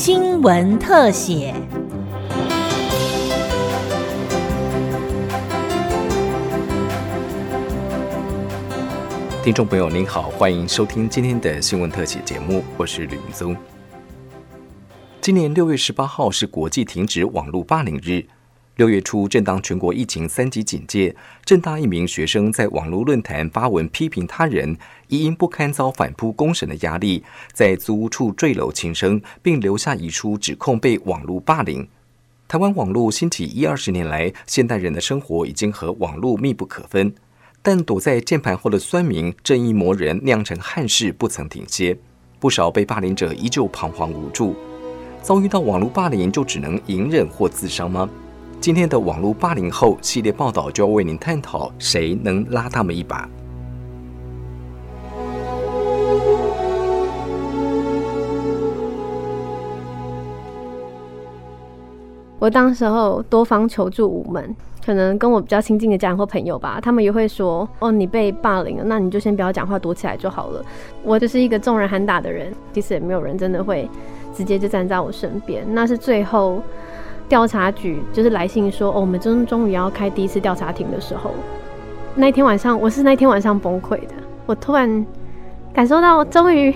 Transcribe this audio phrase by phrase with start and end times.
[0.00, 1.52] 新闻特写。
[9.42, 13.56] 听众朋友您好，欢迎收听今天的新闻特写节目，我是吕云宗。
[15.20, 18.24] 今年六月十八号是国际停止网络霸凌日。
[18.78, 21.12] 六月初，正当全国疫情三级警戒，
[21.44, 31.88] 正大一名学生在网络论坛发文批评他人，疑因不堪遭反扑公审的压力，在租屋处坠楼轻生，并留下遗书指控被网络霸凌。
[32.46, 37.12] 台湾网络兴起一二十年来，现代人的生活已经和网络密不可分，
[37.60, 41.98] 但躲在键盘后的酸民、正义魔人酿成憾事不曾停歇，
[42.38, 44.54] 不少被霸凌者依旧彷徨无助。
[45.20, 48.08] 遭遇到网络霸凌，就只能隐忍或自伤吗？
[48.60, 53.28] 今天的网络八零后系列报道就要为您探讨：谁能拉他们一把？
[62.40, 70.62] 我当时候多方求助无门，可能跟我比较亲近的家人或朋友吧，他们也会说：“哦，你被霸凌了，那你就先不要讲话，躲起来就好了。”
[71.04, 73.88] 我就是一个众人喊打的人，其实也没有人真的会
[74.34, 75.64] 直接就站在我身边。
[75.72, 76.60] 那是最后。
[77.28, 81.32] 调查局就是来信说，哦，我们终终于要开第一次调查庭的时候，
[82.14, 84.14] 那天晚上我是那天晚上崩溃的，
[84.46, 85.06] 我突然
[85.72, 86.74] 感受到，终于，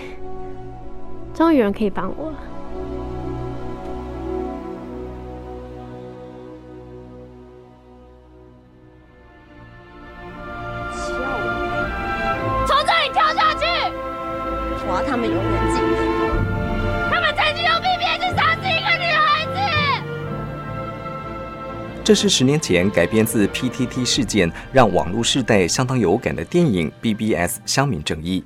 [1.32, 2.36] 终于有人可以帮我了。
[22.04, 28.40] 这是十年前改编自 PTT 事件，让网络世代相当有感的电影《BBS 乡民正义》。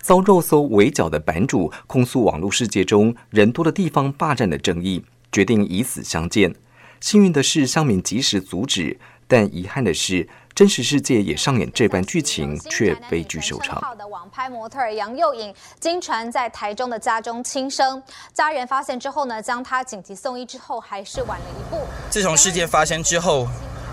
[0.00, 6.54] 遭肉搜围剿的版主控诉网络世界中人多的地方霸占的正义，决定以死相见。
[6.98, 8.98] 幸运的是，乡民及时阻止，
[9.28, 10.26] 但遗憾的是。
[10.54, 13.80] 真实世界也上演这般剧情，却悲剧收场。
[13.80, 18.00] 号的网拍模特杨佑颖，经传在台中的家中轻生，
[18.32, 21.80] 家人发现之后呢，将她紧急送医之后，还是晚了一步。
[22.08, 23.48] 自从事件发生之后，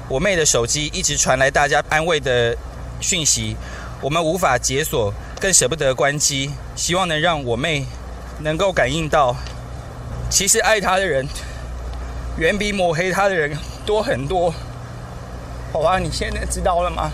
[0.08, 2.56] 我妹的手机一直传来大家安慰的
[3.00, 3.56] 讯息，
[4.00, 7.88] 我们无法解锁，更舍不得关机，希望能让我妹
[8.40, 9.36] 能够感应到，
[10.30, 11.26] 其实爱她的人，
[12.38, 14.54] 远比抹黑她的人多很多。
[15.72, 17.10] 好啊，你现在知道了吗？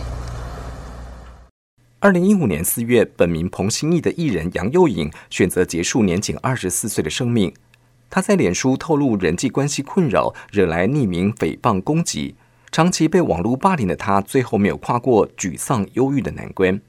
[1.99, 7.53] 二零一五年四月，本名彭新义的艺人杨佑颖选择结束年仅二十四岁的生命。
[8.09, 12.33] 他在脸书透露人际关系困扰，惹来匿名诽谤攻击。
[12.71, 16.81] 长期被网络霸凌的他，最后没有跨过沮丧、忧郁的难关。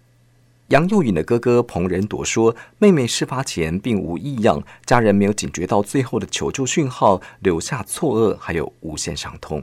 [0.69, 9.62] 杨佑颖的哥哥彭仁铎说：“妹妹事发前并无异样，家人没有警觉到最后的求救讯号，留下错愕，还有无限伤痛。”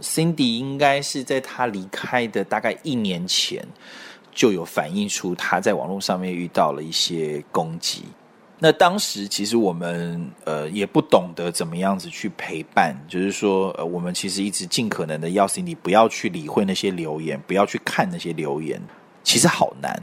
[0.00, 3.66] Cindy 应该是在他离开的大概一年前，
[4.32, 8.04] 就有反映出他在网络上面遇到了一些攻击。
[8.62, 18.80] 那当时其实我们呃也不懂得怎么样子去陪伴，就是说呃我们其实一直尽可能的要 Cindy 不要去理会那些留言，不要去看那些留言，
[19.24, 20.00] 其实好难。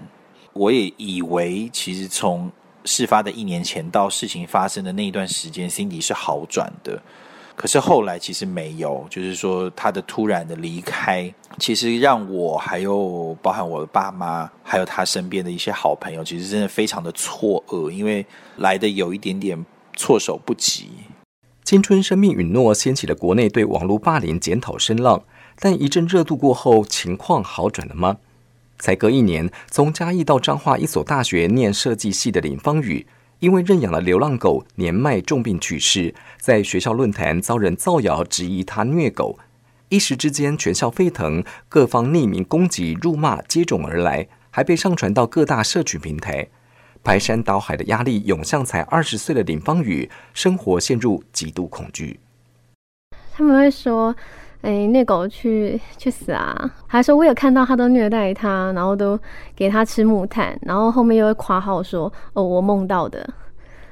[0.54, 2.52] 我也以为其实从
[2.84, 7.02] 事发的一年前到事情发生的那一段时间，Cindy 是好转的。
[7.58, 18.24] 可是后来其实没有，就是说他的突然的离开，其实让我还有包含我的爸妈，还有他身边的一些好朋友，其实真的非常的错愕，因为
[18.58, 20.92] 来的有一点点措手不及。
[21.64, 25.24] 青春生命允诺掀起了国内对网络霸凌检讨声浪，
[25.60, 28.18] 但一阵热度过后，情况好转了吗？
[28.78, 33.08] 才隔一年，从嘉义到彰化一所大学念设计系的林芳宇。
[33.40, 39.38] 因为认养了流浪狗，年迈重病去世，在学校论坛遭人造谣，质疑他虐狗，
[39.90, 46.48] 一时之间全校沸腾，各方匿名攻击、辱骂接踵而来，还被上传到各大社群平台，
[47.04, 52.20] 排山倒海的压力涌向才二十岁的林芳宇，生活陷入极度恐惧。
[53.34, 54.16] 他们会说。
[54.62, 56.74] 哎，虐狗去去死啊！
[56.88, 59.18] 还说我有看到他都虐待他，然后都
[59.56, 63.26] 给他吃木炭，然后后面又会夸号说哦，我梦到的，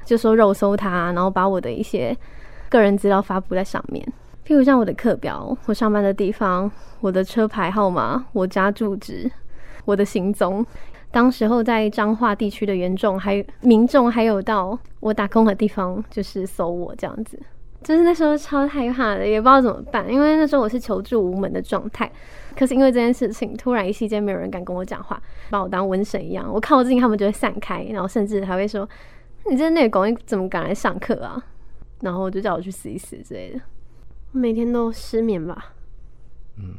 [0.04, 2.14] 就说肉搜他，然后把我的一些
[2.68, 4.04] 个人资料发布在上面，
[4.44, 6.70] 譬如像我的课表、我上班的地方、
[7.00, 9.30] 我的车牌号码、我家住址、
[9.84, 10.66] 我的行踪。
[11.12, 17.40] 当时候在彰化地区的原众还民众还有到我打工的地方，就是搜我这样子。
[17.86, 22.10] 就是那时候超害怕的，也不知道怎么办，因为那时候我是求助无门的状态。
[22.56, 26.52] 可是因为这件事情，突然一期间没有人敢跟我讲话，把我当瘟神一样。
[26.52, 28.88] 我靠近他们就会散开，然后甚至还会说
[29.48, 31.40] ：“你这虐狗，你怎么敢来上课啊？”
[32.02, 33.60] 然后就叫我去死一死之类的。
[34.32, 35.72] 每天都失眠吧。
[36.58, 36.74] 嗯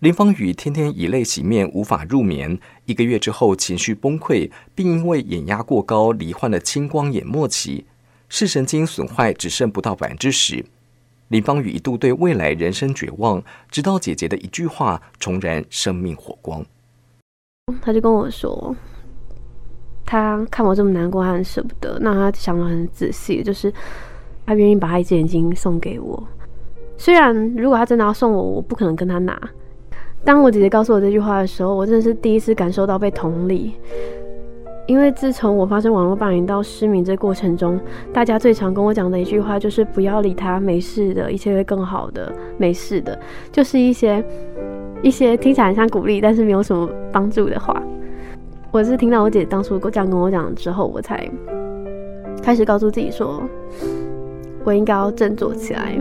[0.00, 2.58] 林芳雨天天以泪洗面，无法入眠。
[2.84, 7.86] 一个月之后，情绪崩溃，并因为眼压过高，罹患了青光眼末期，
[8.36, 10.64] 视神经损坏只剩不到百分之十。
[11.28, 13.40] 林芳雨一度对未来人生绝望，
[13.70, 16.66] 直到姐姐的一句话重燃生命火光。
[17.80, 18.74] 他就跟我说，
[20.04, 21.96] 他看我这么难过，他很舍不得。
[22.00, 23.72] 那他想的很仔细，就是
[24.44, 26.20] 他愿意把他一只眼睛送给我。
[26.98, 29.40] 虽然如果他真的要送我，我不可能跟他拿。
[30.24, 33.74] 当我姐姐告诉我这句话的时候，我真的是第一次感受到被同理。
[34.86, 37.80] 因为自从我发生网络霸凌到失明这过程中，
[38.12, 43.18] 大家最常跟我讲的一句话就是“不要理他，没事的，一切会更好的，没事的”，
[43.50, 44.22] 就是一些
[45.02, 47.82] 一些听起来很像鼓励，但是没有什么帮助的话。
[48.70, 51.26] 我是听到我姐当初这样跟我讲之后，我才
[52.42, 53.42] 开始告诉自己说，
[54.64, 55.96] 我应该要振作起来。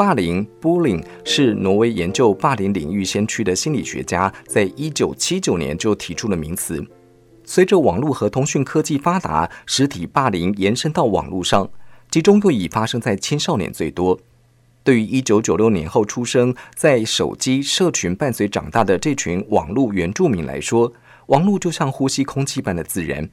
[0.00, 6.82] 霸凌 （bullying） 是挪威研究霸凌领域先驱的心理学家在一九七九年就提出的名词。
[7.44, 11.68] 随着网络和通讯科技发达，实体霸凌延伸到网络上，
[12.10, 14.18] 其中又以发生在青少年最多。
[14.82, 20.90] 对于一九九六年后出生在手机社群伴随长大的这群网络原住民来说，
[21.26, 23.28] 网络就像呼吸空气般的自然。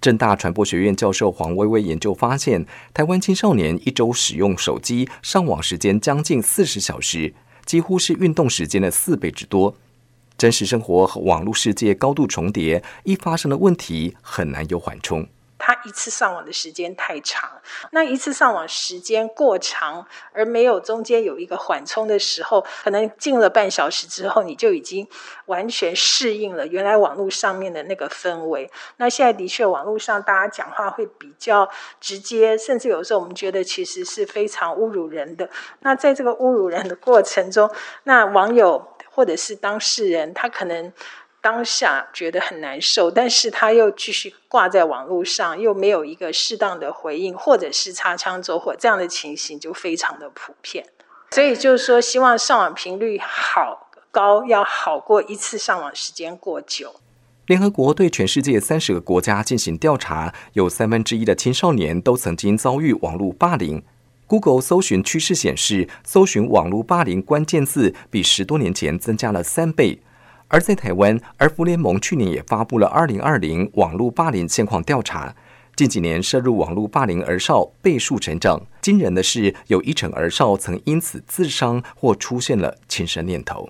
[0.00, 2.64] 正大传播学院教授黄薇薇研究发现，
[2.94, 7.34] 台湾青少年一周使用手机上网时间将近四十小时，
[7.64, 9.74] 几乎是运动时间的四倍之多。
[10.36, 15.26] 真实生活和网络世界高度重叠，一发生的问题很难有缓冲。
[15.68, 17.60] 他一次上网的时间太长，
[17.90, 25.06] 那一次上网时间过长，而没有中间有一个缓冲的时候，可能进了半小时之后，你就已经
[25.44, 28.70] 完全适应了原来网络上面的那个氛围。
[28.96, 31.68] 那现在的确，网络上大家讲话会比较
[32.00, 35.50] 直接，甚至有时候我们觉得其实是非常侮辱人的。
[35.80, 37.70] 那在这个侮辱人的过程中，
[38.04, 40.90] 那网友或者是当事人，他可能。
[41.48, 50.84] 当下觉得很难受，但是他又继续挂在网络上，又没有一个适当的回应，或者是擦枪走火，这样的情形就非常的普遍。
[51.30, 56.96] 所以就是说，希望上网频率好高，要好过一次上网时间过久。
[57.46, 63.82] 联合国对全世界三十个国家进行调查，有三分之一的青少年都曾经遭遇网络霸凌。
[64.26, 70.02] Google 搜寻趋势显示，搜寻网络霸凌关键字比十多年前增加了三倍。
[70.50, 75.28] 而在台湾，儿福联盟去年也发布了《二零二零网络霸凌现况调查》，
[75.76, 78.62] 近几年涉入网络霸凌儿少倍数成长。
[78.80, 83.68] 惊人的是，有一成儿少曾因此自伤或出现了轻生念头。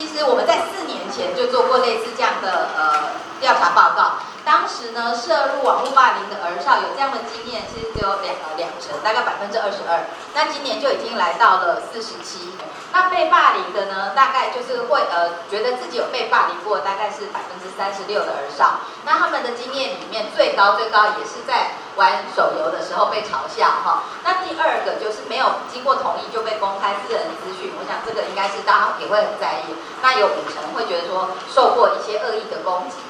[0.00, 10.02] 其实我们在四年前就做过类似这样的呃调查报告，当时呢涉入网络霸凌的儿少有这样的经验，其实只有两两成，大概百分之二十二。
[10.34, 12.50] 那今年就已经来到了四十七。
[12.94, 18.86] 那被霸凌的呢，大概就是会呃觉得自己有被霸凌过，大概是百分之三十六的儿少。
[19.04, 24.04] 那他们的经验里面最高最高也是在玩手游的时候被嘲笑哈。
[24.22, 29.74] 那第二个就是没有经过同意就被公开私人资讯，我想这个应该是大家也会很在意。
[30.00, 33.02] 那有五成会觉得说受过一些恶意的攻击，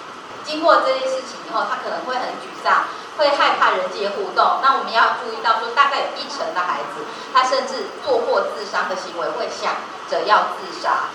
[0.43, 2.89] 经过这些事情以后，他可能会很沮丧。
[3.17, 9.75] 会害怕人际互动，那我们要注意到说，大概有一成的孩子，他甚至做过自杀的行为，会想
[10.11, 11.11] 着要自杀。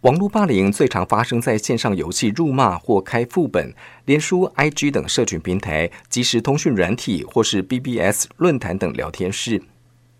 [0.00, 3.72] 网络霸凌最常发生在线上游戏辱骂或开副本、
[4.04, 9.62] 连书、IG 等社群平台、即时通讯软体或是 BBS 论坛等聊天室。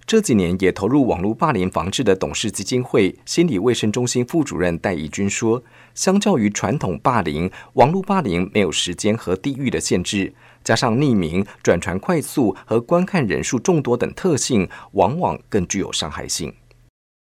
[0.06, 5.62] 这几年也投入网络霸凌防治的董事基金会心理卫生中心副主任戴怡君说
[5.94, 10.34] ：“相较于传统霸凌，网络霸凌没有时间和地域的限制。”
[10.64, 16.54] 加上匿名、转传快速和观看人数众多等特性，往往更具有伤害性。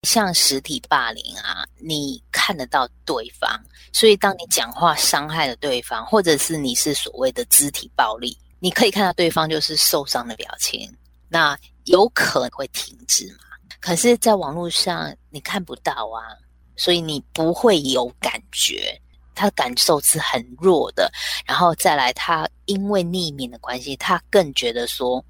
[0.07, 3.49] 像实体霸凌啊，你看得到对方，
[3.91, 10.89] 所以当你讲话伤害了对方，或者是你是所谓的肢体暴力，你可以看到对方就是受伤的表情，
[11.27, 13.39] 那有可能会停止嘛？
[13.81, 16.35] 可是，在网络上你看不到啊，
[16.75, 18.99] 所以你不会有感觉。
[19.39, 21.09] 他的感受是很弱的，
[21.45, 25.23] 然后再来，他因为匿名的关系，他更觉得说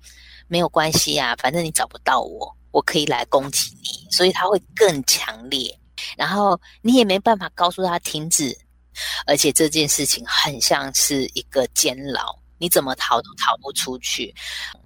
[0.47, 5.77] 没有关系啊，反正你找不到我，我可以来攻击你，所以他会更强烈。
[6.17, 8.57] 然后你也没办法告诉他停止，
[9.27, 14.33] 而且这件事情很像是一个监牢，你怎么逃都逃不出去，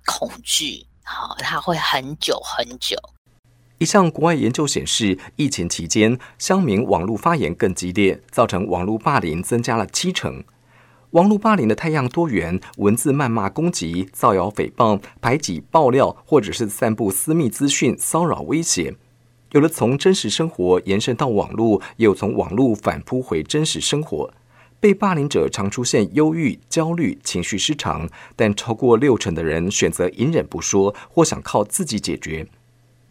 [0.06, 2.98] 恐惧，好，它会很久很久。
[3.84, 10.42] 一项国外研究显示，疫情期间乡民网络发言更激烈，造成网络霸凌增加了七成。
[11.10, 18.96] 网络霸凌的太阳多元，文字谩骂、攻击、造谣、诽谤、排挤、爆料，或者是散布私密资讯、骚扰、威胁。
[19.52, 24.34] 有了从真实生活延伸到网络，也有从网络反扑回真实生活。
[24.80, 32.48] 被霸凌者常出现忧郁、焦虑、情绪失常，但超过六成的人选择隐忍不说，或想靠自己解决。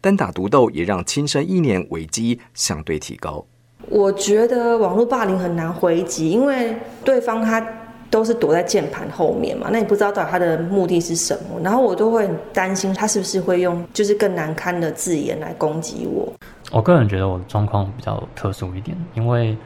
[0.03, 3.45] 单打独斗也让亲身意念危机相对提高。
[3.87, 7.65] 我觉得网络霸凌很难回击，因为对方他。
[8.13, 16.31] 都是躲在键盘后面嘛，那你不知道到底他的目的是什么，然后我都会担心他是不是会用就是更难堪的字眼来攻击我。
[16.71, 19.57] 我个人觉得我的状况比较特殊一点，因为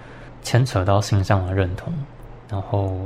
[0.44, 1.92] 牵扯到性上的认同，
[2.50, 2.98] 然后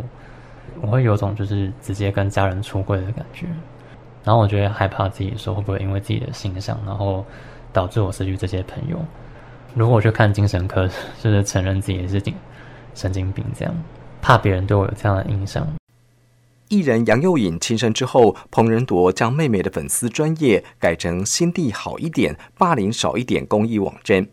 [0.79, 3.47] 我会有种就是直接跟家人出柜的感觉，
[4.23, 7.25] 然后我觉得害怕自己说会不会因为自己的形象，然后
[7.73, 8.97] 导致我失去这些朋友。
[9.73, 10.87] 如果我去看精神科，
[11.21, 12.33] 就是承认自己是精
[12.93, 13.73] 神经病这样。
[14.21, 15.67] 怕别人对我有这样的印象。
[16.67, 24.27] 艺人杨佑颖轻生之后，彭仁铎将妹妹的粉丝专业改成“心地好一点，霸凌少一点”公益网站。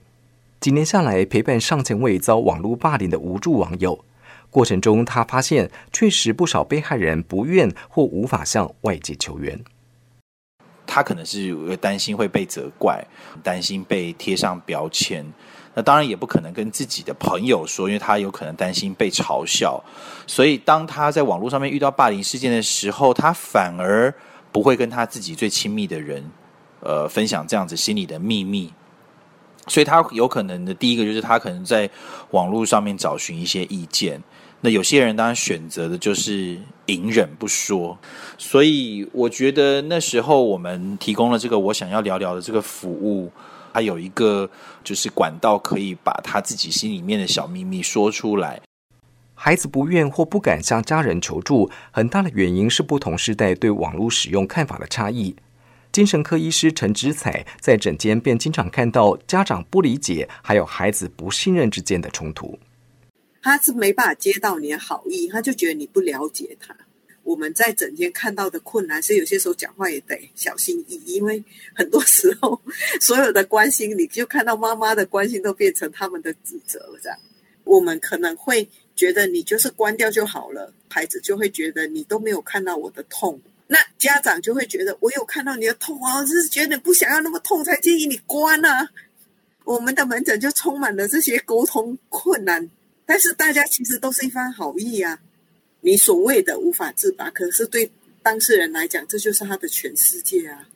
[0.60, 4.04] 几年下来，陪伴上千位遭网络霸凌的无助网友。
[4.50, 9.60] 过程中，他发现确实不少被害人不愿或无法向外界求援。
[10.88, 13.06] 他可能是担心会被责怪，
[13.44, 15.24] 担心被贴上标签。
[15.74, 19.80] 那当然也不可能跟自己的朋友说，因为他有可能担心被嘲笑，
[20.26, 24.12] 所以当他在网络上面遇到霸凌事件的时候，他反而
[24.50, 26.28] 不会跟他自己最亲密的人，
[26.80, 28.72] 呃，分享这样子心里的秘密。
[29.68, 31.88] 所以他有可能的第一个就是他可能在
[32.30, 34.20] 网络上面找寻一些意见。
[34.60, 37.98] 那有些人当然选择的就是隐忍不说。
[38.36, 43.30] 所以我觉得那时候我们提供了这个我想要聊聊的这个服务。
[43.70, 44.50] 他有一个
[44.82, 48.60] 就是管道，可以把他自己心里面的小秘密说出来。
[49.34, 55.36] 孩子不愿或不敢向家人求助，很大的原因是不同时代对网络使用看法的差异。
[55.92, 62.58] 精神科医师陈之彩在诊间便经常看到家长不理解，还有孩子不信任之间的冲突。
[63.42, 66.76] 他是没办法接到你的好意，他就觉得你不了解他。
[67.22, 72.58] 我们在整天看到的困难，是有些时候讲话也得小心翼翼，因为很多时候
[73.00, 76.98] 所有的关心，你就看到妈妈的关心都变成他们的指责了。
[77.02, 77.18] 这样，
[77.64, 78.66] 我们可能会
[78.96, 88.88] 觉得你就是关掉就好了，孩子就会觉得你都没有看到我的痛，那家长就会觉得我有看到你的痛啊，就是觉得不想要那么痛才建议你关啊。
[89.64, 92.70] 我们的门诊就充满了这些沟通困难，
[93.08, 95.18] 但是大家其实都是一番好意啊。
[95.80, 97.90] 你所谓的无法自拔，可是对
[98.22, 100.68] 当事人来讲，这就是他的全世界啊！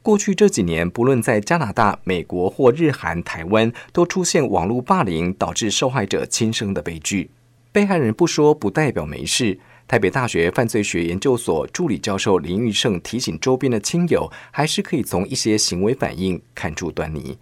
[0.00, 7.28] 过去这几年，不论在加拿大、美国或日韩、台湾，都出现网络霸凌导致受害者轻生的悲剧。
[7.72, 9.58] 被害人不说，不代表没事。
[9.88, 17.36] 台北大学犯罪学研究所助理教授林玉胜提醒周边的亲友，还是可以从一些行为反应看出端倪。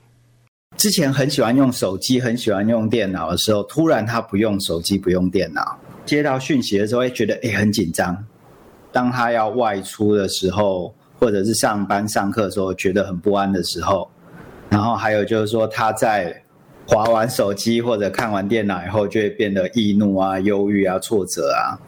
[0.76, 5.78] 之前很喜欢用手机、很喜欢用电脑的时候，突然他不用手机、不用电脑。
[6.04, 8.24] 接到讯息的时候，会觉得诶很紧张。
[8.90, 14.10] 当他要外出的时候，或者是上班上课的时候，觉得很不安的时候。
[14.68, 16.41] 然后还有就是说，他在
[16.86, 21.78] 划完手机或者看完电脑以后，就会变得易怒啊、忧郁啊、挫折啊。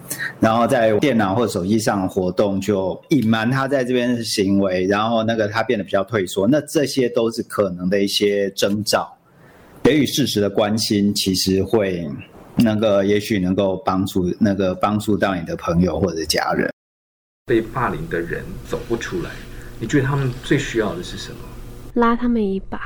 [0.41, 4.87] 然后在电脑或手机上活动，就隐瞒他在这边的行为。
[4.87, 6.47] 然后那个他变得比较退缩。
[6.47, 9.17] 那这些都是可能的一些征兆。
[9.83, 12.11] 给予事实的关心，其实会。
[12.57, 16.71] 那个也许能够帮助那个帮助到你的朋友或者家人。
[17.47, 19.31] 被霸凌的人走不出来，
[19.81, 21.39] 你觉得他们最需要的是什么？
[21.95, 22.81] 拉他们一把。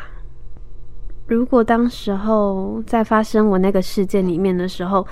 [1.29, 5.07] 如果当时候在发生我那个事件里面的时候，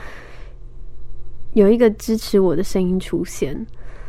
[1.52, 3.66] 有一个支持我的声音出现，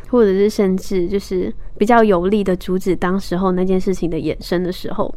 [0.09, 5.13] 或者是甚至就是比较有力的阻止当时候那件事情的衍生的时候，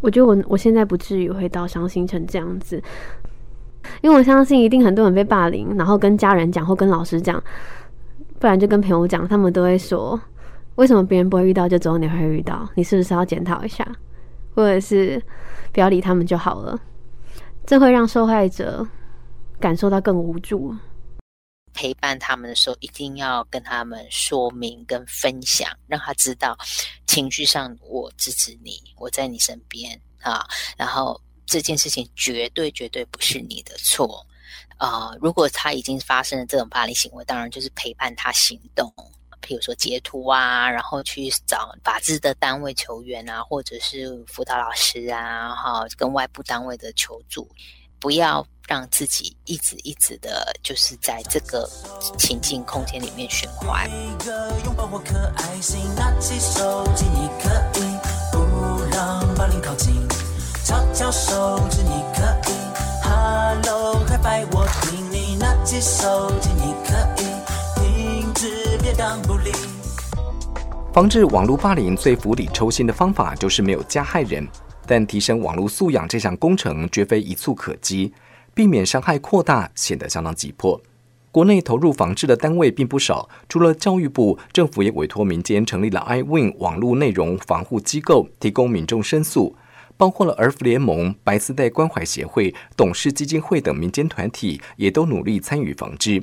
[0.00, 2.82] 我觉得我我现在不至于会到伤心成这样子。
[4.00, 7.42] 因为我相信，一定很多人被霸凌，然后跟家人讲或跟老师讲，
[8.38, 10.20] 不然就跟朋友讲，他们都会说：
[10.76, 12.68] 为什么别人不会遇到，就只有你会遇到？
[12.76, 13.84] 你是不是要检讨一下，
[14.54, 15.22] 或者是
[15.72, 16.80] 不要理他们就好了？
[17.66, 18.86] 这会让受害者
[19.60, 20.74] 感受到更无助。
[21.72, 26.56] 陪伴他们的时候，一定要跟他们说明跟分享，让他知道
[27.06, 31.20] 情绪上我支持你，我在你身边啊，然后。
[31.44, 34.24] 这件事情绝对绝对不是你的错，
[34.78, 38.90] 呃，如果他已经发生了这种霸凌行为，当然就是陪伴他行动，
[39.42, 47.46] 譬如说截图啊，然后去找法治的单位求援啊，或者是辅导老师啊，哈，跟外部单位的求助，
[47.98, 51.68] 不要让自己一直一直的，就是在这个
[52.16, 53.90] 情境空间里面循环。
[60.64, 62.52] 悄悄手指，你可以。
[63.02, 67.31] Hello，嗨拜，我听你拿起手机，你可以
[70.92, 74.46] 防治网络霸凌最釜底抽薪的方法就是没有加害人，
[74.86, 78.12] 但提升网络素养这项工程绝非一蹴可及，
[78.52, 80.80] 避免伤害扩大显得相当急迫。
[81.30, 89.56] 国内投入防治的单位并不少，除了教育部，政府也委托民间成立了 iWin 网络内容防护机构，提供民众申诉。
[89.96, 96.22] 包括了儿福联盟、白丝带关怀协会、董事基金会等民间团体，也都努力参与防治。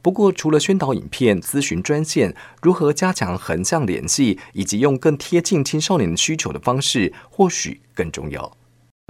[0.00, 8.50] 不过，除了宣导影片、咨询专线，如何加强横向联系，以及用更贴近青少年需求的方式，或许更重要。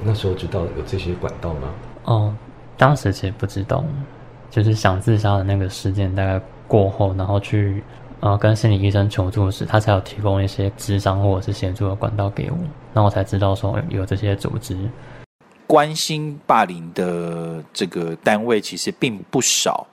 [0.05, 1.75] 那时候知道有这些管道吗？
[2.05, 2.37] 哦，
[2.77, 3.85] 当时其实不知道，
[4.51, 7.83] 就是想自杀的那个事件大概过后，然后去。
[8.21, 12.59] 呃，跟心理医生求助时，他才有提供一些智商或者是协助的管道给我，
[12.93, 14.77] 那我才知道说有这些组织
[15.69, 19.87] 关心霸凌的这个单位其实并不少，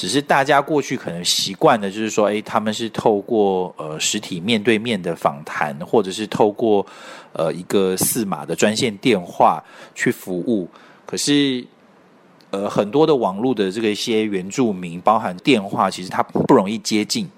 [0.00, 6.86] 只是大家过去可能习惯的就是说，哎，他们是透过呃实体面对面的访谈，或者是透过
[7.34, 9.62] 呃一个四码的专线电话
[9.94, 10.66] 去服务，
[11.04, 11.62] 可是
[12.48, 17.28] 呃很多的网络的这个一些原住民，包含电话，其实它不容易接近。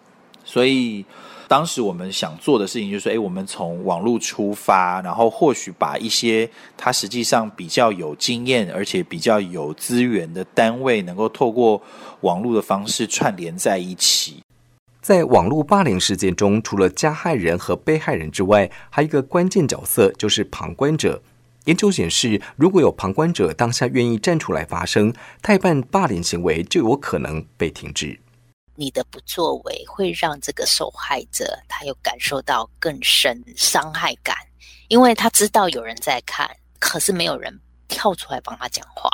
[0.45, 1.04] 所以，
[1.52, 11.82] 当时我们想做的事情就是，哎，我们从网络出发，然后或许把一些他实际上比较有经验，而且比较有资源的单位，能够透过
[12.23, 14.42] 网络的方式串联在一起。
[15.03, 21.20] 在网络霸凌事件中，除了加害人和被害人之外，还有一个关键角色就是旁观者。
[21.66, 28.18] 研究显示，如果有旁观者当下愿意站出来发声，太办霸凌行为就有可能被停止。
[28.74, 34.37] 你的不作为会让这个受害者他有感受到更深伤害感，
[34.88, 37.58] 因为他知道有人在看，可是没有人
[37.88, 39.11] 跳出来帮他讲话。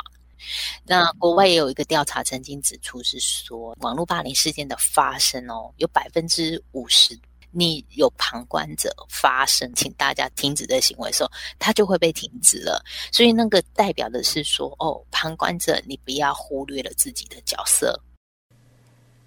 [0.85, 7.19] 那国外也有一个调查曾经指出，是说网络霸凌事件的发生哦，有百分之五十，
[7.51, 12.81] 你有旁观者发生，请大家停止的行为的时候，他就会被停止了。
[13.11, 18.01] 所以那个代表的是说，哦，旁观者你不要忽略了自己的角色。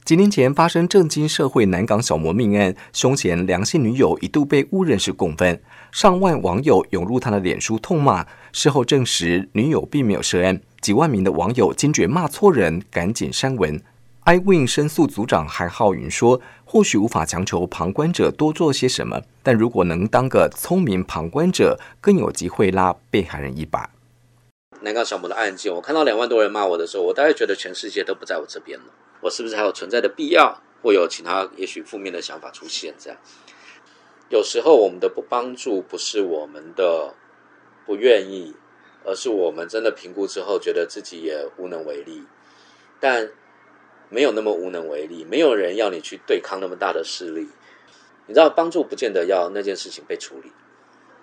[0.04, 5.60] 几年前发生震惊社会南港小魔命案，凶嫌梁姓女友一度被误认是共犯，
[5.92, 8.26] 上万网友涌入他的脸书痛骂。
[8.50, 13.80] 事后证实女友并没有涉案，几万名的网友惊觉骂错人，赶紧删文。
[14.24, 23.90] iWin 申诉组长韩浩云说：“或许无法强求旁观者多做些什么，但如果能当个聪明旁观者，更有机会拉被害人一把。”
[24.82, 28.86] 南港小魔的案件，我看到两万多人骂我的时候，我大概觉得全世界都不在我这边了。
[29.22, 32.94] 我是不是还有存在的必要，或有其他也许负面的想法出现？
[32.98, 33.18] 这样，
[34.28, 37.14] 有时候我们的不帮助不是我们的
[37.86, 38.54] 不愿意，
[39.04, 42.24] 而是我们真的评估之后觉得自己也无能为力。
[43.00, 43.30] 但
[44.08, 47.48] 没有那么无能为力，没有人要你去对抗那么大的势力。
[48.26, 50.52] 你知道，帮助不见得要那件事情被处理，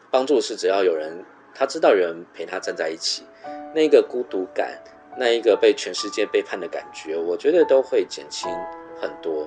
[0.09, 3.23] 帮助是只要有人他知道有人陪他站在一起，
[3.75, 4.81] 那个孤独感。
[5.17, 8.49] 那一个被全世界背叛的感觉，我觉得都会减轻
[9.01, 9.45] 很多。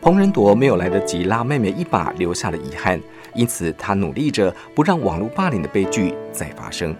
[0.00, 3.00] 彭仁铎没有来得及拉妹妹一把，留下了遗憾，
[3.34, 6.96] 因此他努力着不让网络霸凌的悲剧再发生。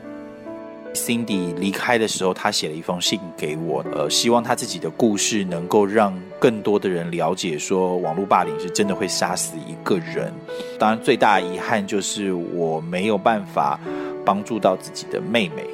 [0.97, 10.33] Cindy 离开的时候，他写了一封信给我，呃，希望他自己的故事能够让更多的人了解，说网络霸凌是真的会杀死一个人。
[10.79, 13.79] 当然，最大的遗憾就是我没有办法
[14.25, 15.65] 帮助到自己的妹妹。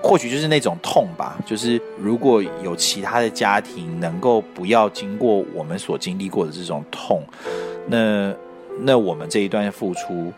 [0.00, 7.20] 或许就是那种痛吧，就是如果有其他的家庭能够不要经过我们所经历过的这种痛，
[7.88, 8.32] 那
[8.80, 10.32] 那我们这一段付出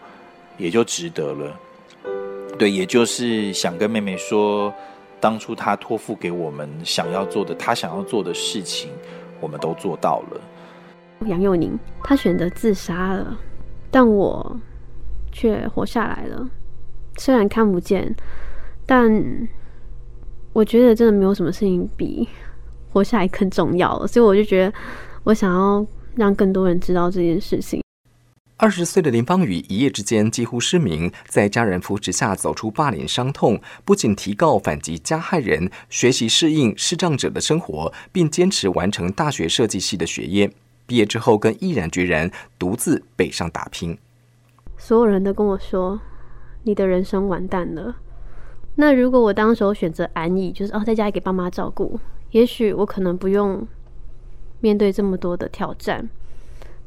[0.56, 1.54] 也就值得了。
[2.60, 4.70] 对，也就是想跟妹妹说，
[5.18, 8.90] 当初她托付给我们想要做的，她想要做的事情，
[9.40, 10.40] 我们都做到了。
[11.26, 13.34] 杨佑宁，他选择自杀了，
[13.90, 14.60] 但我
[15.32, 16.46] 却活下来了。
[17.16, 18.14] 虽然看不见，
[18.84, 19.10] 但
[20.52, 22.28] 我觉得真的没有什么事情比
[22.92, 24.06] 活下来更重要了。
[24.06, 24.72] 所以我就觉得，
[25.24, 27.82] 我想要让更多人知道这件事情。
[28.62, 40.52] 二十岁的林芳宇一夜之间几乎失明，在家人扶持下走出霸凌伤痛，不仅提告反击加害人，学习适应视障者的生活，并坚持完成大学设计系的学业。
[40.84, 43.96] 毕业之后，更毅然决然独自北上打拼。
[44.76, 45.98] 所有人都跟我说
[46.64, 47.96] ：“你的人生完蛋了。”
[48.76, 51.98] 那如果我当时候选择安逸，就是哦，在家里给爸妈照顾，
[52.32, 53.66] 也许我可能不用
[54.60, 56.10] 面对这么多的挑战。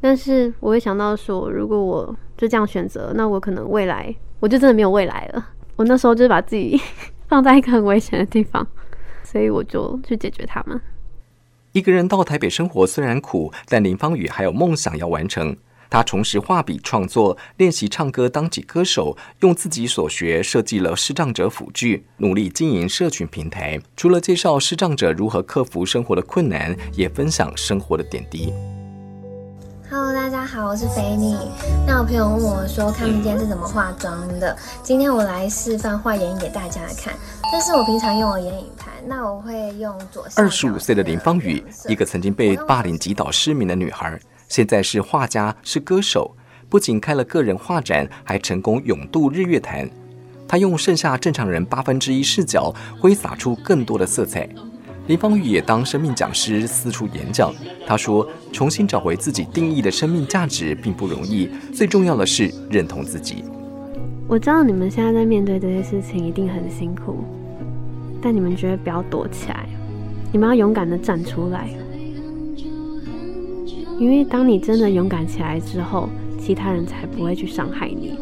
[0.04, 5.52] 但是我会想到说，如果我就这样选择，那我可能未来我就真的没有未来了。
[5.78, 6.78] 我那时候就是把自己
[7.30, 8.68] 放在一个很危险的地方，
[9.24, 10.78] 所以我就去解决他们。
[11.72, 15.56] 一个人到台北生活虽然苦，但林芳雨还有梦想要完成。
[15.90, 23.80] 他重拾画笔创作，练习唱歌当起歌手，用自己所学设计了视障者辅具，努力经营社群平台。
[23.96, 28.52] 除了介绍视障者如何克服生活的困难，也分享生活的点滴。
[29.96, 31.38] Hello，大家好，我是菲尼。
[31.86, 34.58] 那我朋友问我说，看不见是怎么化妆的？
[34.82, 37.14] 今天我来示范画眼影给大家看。
[37.52, 38.92] 这是我平常用的眼影盘。
[39.06, 40.26] 那我会用左。
[40.36, 46.36] 二十五岁的林芳雨，一个曾经被霸凌击倒失明的女孩，现在是画家，是歌手，
[46.68, 49.88] 不仅开了个人画展，还成功勇渡日月潭。
[50.48, 54.50] 她用剩下正常人八分之一视角，挥洒出更多的色彩。
[55.08, 57.54] 林芳玉也当生命讲师四处演讲。
[57.86, 63.44] 他说：“重新找回自己定义的生命价值并不容易，最重要的是认同自己。”
[64.30, 67.18] 我知道你们现在在面对这些事情一定很辛苦，
[68.22, 69.68] 但你们绝对不要躲起来，
[70.32, 71.68] 你们要勇敢的站出来。
[74.00, 76.08] 因为当你真的勇敢起来之后，
[76.40, 78.18] 其他人才不会去伤害你。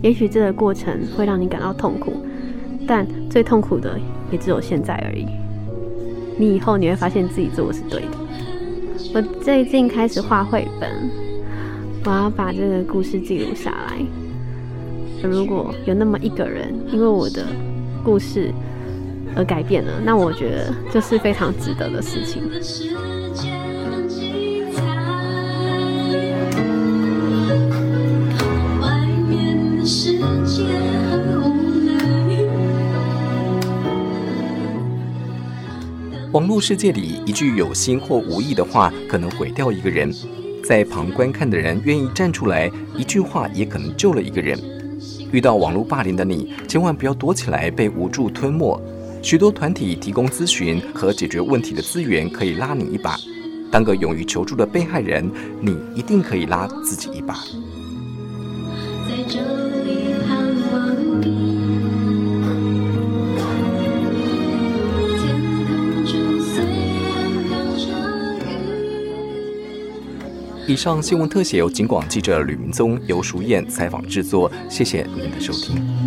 [0.00, 2.12] 也许这个过程会让你感到痛苦，
[2.86, 3.98] 但最痛苦的
[4.30, 5.26] 也只有现在而已。
[6.38, 8.08] 你以后你会发现自己做的是对的。
[9.14, 10.90] 我最近开始画绘本，
[12.04, 14.00] 我要把这个故事记录下来。
[15.22, 17.46] 如果有那么一个人因为我的
[18.02, 18.52] 故事
[19.36, 22.42] 而改变了，那我觉得这是非常值得的事情。
[36.52, 40.10] 络世界里，一句有心或无意的话，可能毁掉一个人；
[40.62, 44.58] 在旁观看的人愿意站出来，一句话也可能救了一个人。
[45.32, 48.78] 遇到网络霸凌的你，千万不要躲起来被无助吞没。
[49.22, 53.16] 许多团体提供咨询和解决问题的资源，可以拉你一把。
[53.70, 55.26] 当个勇于求助的被害人，
[55.58, 57.38] 你一定可以拉自己一把。
[70.66, 76.01] 以上新闻特写由警广记者吕明宗、尤淑燕采访制作，谢谢您的收听。